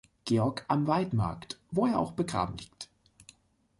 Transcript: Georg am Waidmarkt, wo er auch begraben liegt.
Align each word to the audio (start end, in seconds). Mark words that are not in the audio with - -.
Georg 0.25 0.65
am 0.67 0.87
Waidmarkt, 0.87 1.59
wo 1.69 1.85
er 1.85 1.99
auch 1.99 2.13
begraben 2.13 2.57
liegt. 2.57 2.89